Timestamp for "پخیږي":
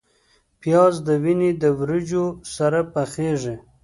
2.93-3.55